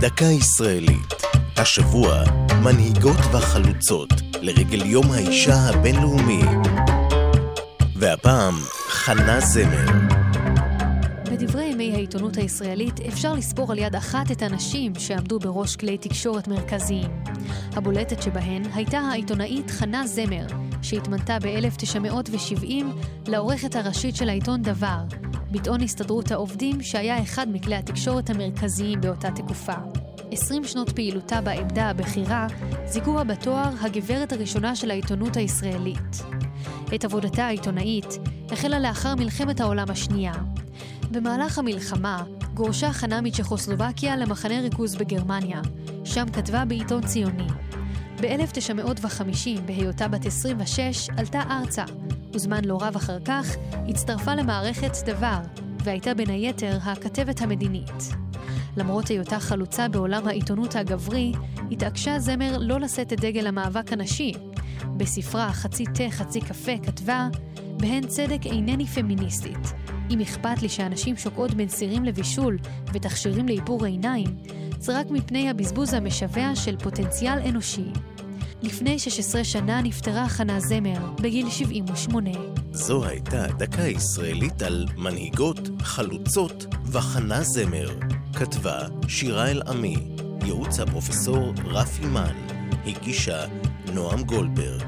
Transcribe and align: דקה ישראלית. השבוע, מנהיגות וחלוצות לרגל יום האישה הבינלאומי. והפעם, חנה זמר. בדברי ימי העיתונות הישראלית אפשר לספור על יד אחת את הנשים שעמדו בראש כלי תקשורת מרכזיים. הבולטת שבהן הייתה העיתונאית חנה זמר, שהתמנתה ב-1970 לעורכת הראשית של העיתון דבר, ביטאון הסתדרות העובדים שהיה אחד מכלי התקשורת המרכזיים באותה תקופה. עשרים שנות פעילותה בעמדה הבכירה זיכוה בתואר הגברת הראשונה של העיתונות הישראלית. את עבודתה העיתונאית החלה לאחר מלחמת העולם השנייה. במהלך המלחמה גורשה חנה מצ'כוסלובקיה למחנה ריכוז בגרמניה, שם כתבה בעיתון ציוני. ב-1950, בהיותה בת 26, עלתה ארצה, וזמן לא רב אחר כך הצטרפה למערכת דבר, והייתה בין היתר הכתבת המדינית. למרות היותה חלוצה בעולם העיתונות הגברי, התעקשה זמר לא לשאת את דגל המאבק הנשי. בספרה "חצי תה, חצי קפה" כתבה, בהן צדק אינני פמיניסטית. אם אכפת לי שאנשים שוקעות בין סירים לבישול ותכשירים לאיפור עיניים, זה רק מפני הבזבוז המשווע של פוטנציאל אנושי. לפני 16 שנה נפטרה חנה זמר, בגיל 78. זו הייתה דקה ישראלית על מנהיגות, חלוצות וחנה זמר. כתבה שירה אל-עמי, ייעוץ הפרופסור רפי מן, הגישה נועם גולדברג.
דקה 0.00 0.24
ישראלית. 0.24 1.14
השבוע, 1.56 2.22
מנהיגות 2.64 3.18
וחלוצות 3.32 4.08
לרגל 4.42 4.86
יום 4.86 5.10
האישה 5.10 5.54
הבינלאומי. 5.54 6.42
והפעם, 7.96 8.54
חנה 8.88 9.40
זמר. 9.40 9.86
בדברי 11.32 11.64
ימי 11.64 11.92
העיתונות 11.94 12.36
הישראלית 12.36 13.00
אפשר 13.00 13.32
לספור 13.32 13.72
על 13.72 13.78
יד 13.78 13.96
אחת 13.96 14.30
את 14.30 14.42
הנשים 14.42 14.92
שעמדו 14.98 15.38
בראש 15.38 15.76
כלי 15.76 15.98
תקשורת 15.98 16.48
מרכזיים. 16.48 17.10
הבולטת 17.72 18.22
שבהן 18.22 18.62
הייתה 18.74 18.98
העיתונאית 18.98 19.70
חנה 19.70 20.06
זמר, 20.06 20.46
שהתמנתה 20.82 21.38
ב-1970 21.38 22.84
לעורכת 23.26 23.76
הראשית 23.76 24.16
של 24.16 24.28
העיתון 24.28 24.62
דבר, 24.62 25.02
ביטאון 25.50 25.82
הסתדרות 25.82 26.30
העובדים 26.30 26.82
שהיה 26.82 27.22
אחד 27.22 27.46
מכלי 27.52 27.76
התקשורת 27.76 28.30
המרכזיים 28.30 29.00
באותה 29.00 29.30
תקופה. 29.30 29.74
עשרים 30.30 30.64
שנות 30.64 30.90
פעילותה 30.90 31.40
בעמדה 31.40 31.90
הבכירה 31.90 32.46
זיכוה 32.86 33.24
בתואר 33.24 33.70
הגברת 33.80 34.32
הראשונה 34.32 34.76
של 34.76 34.90
העיתונות 34.90 35.36
הישראלית. 35.36 36.22
את 36.94 37.04
עבודתה 37.04 37.46
העיתונאית 37.46 38.18
החלה 38.50 38.78
לאחר 38.78 39.14
מלחמת 39.14 39.60
העולם 39.60 39.90
השנייה. 39.90 40.32
במהלך 41.10 41.58
המלחמה 41.58 42.24
גורשה 42.54 42.92
חנה 42.92 43.20
מצ'כוסלובקיה 43.20 44.16
למחנה 44.16 44.60
ריכוז 44.60 44.96
בגרמניה, 44.96 45.60
שם 46.04 46.26
כתבה 46.32 46.64
בעיתון 46.64 47.06
ציוני. 47.06 47.46
ב-1950, 48.20 49.60
בהיותה 49.66 50.08
בת 50.08 50.26
26, 50.26 51.08
עלתה 51.16 51.42
ארצה, 51.50 51.84
וזמן 52.36 52.64
לא 52.64 52.78
רב 52.80 52.96
אחר 52.96 53.18
כך 53.24 53.56
הצטרפה 53.88 54.34
למערכת 54.34 54.92
דבר, 55.06 55.38
והייתה 55.84 56.14
בין 56.14 56.30
היתר 56.30 56.78
הכתבת 56.82 57.42
המדינית. 57.42 58.14
למרות 58.76 59.08
היותה 59.08 59.40
חלוצה 59.40 59.88
בעולם 59.88 60.28
העיתונות 60.28 60.76
הגברי, 60.76 61.32
התעקשה 61.70 62.18
זמר 62.18 62.58
לא 62.60 62.80
לשאת 62.80 63.12
את 63.12 63.20
דגל 63.20 63.46
המאבק 63.46 63.92
הנשי. 63.92 64.32
בספרה 64.96 65.52
"חצי 65.52 65.84
תה, 65.84 66.10
חצי 66.10 66.40
קפה" 66.40 66.72
כתבה, 66.82 67.28
בהן 67.76 68.06
צדק 68.06 68.46
אינני 68.46 68.86
פמיניסטית. 68.86 69.72
אם 70.10 70.20
אכפת 70.20 70.62
לי 70.62 70.68
שאנשים 70.68 71.16
שוקעות 71.16 71.54
בין 71.54 71.68
סירים 71.68 72.04
לבישול 72.04 72.58
ותכשירים 72.92 73.48
לאיפור 73.48 73.84
עיניים, 73.84 74.36
זה 74.78 74.98
רק 75.00 75.10
מפני 75.10 75.50
הבזבוז 75.50 75.94
המשווע 75.94 76.56
של 76.56 76.76
פוטנציאל 76.76 77.38
אנושי. 77.38 77.90
לפני 78.62 78.98
16 78.98 79.44
שנה 79.44 79.82
נפטרה 79.82 80.28
חנה 80.28 80.60
זמר, 80.60 81.12
בגיל 81.20 81.50
78. 81.50 82.30
זו 82.72 83.04
הייתה 83.04 83.46
דקה 83.46 83.82
ישראלית 83.82 84.62
על 84.62 84.86
מנהיגות, 84.96 85.68
חלוצות 85.82 86.66
וחנה 86.84 87.42
זמר. 87.42 87.88
כתבה 88.34 88.78
שירה 89.08 89.50
אל-עמי, 89.50 89.96
ייעוץ 90.44 90.80
הפרופסור 90.80 91.52
רפי 91.64 92.06
מן, 92.06 92.34
הגישה 92.86 93.44
נועם 93.94 94.22
גולדברג. 94.22 94.82